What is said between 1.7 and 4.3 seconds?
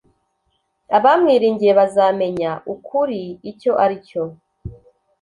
bazamenya ukuri icyo ari cyo